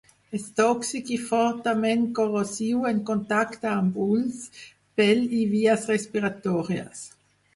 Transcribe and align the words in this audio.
És 0.37 0.43
tòxic 0.59 1.09
i 1.15 1.17
fortament 1.25 2.05
corrosiu 2.19 2.87
en 2.93 3.03
contacte 3.11 3.69
amb 3.73 3.99
ulls, 4.07 4.39
pell 5.01 5.23
i 5.41 5.45
vies 5.55 5.87
respiratòries. 5.93 7.07